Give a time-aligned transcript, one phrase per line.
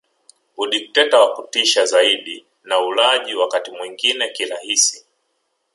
[0.57, 5.05] Udikteta wa kutisha zaidi na ulaji wakati mwingine kihalisi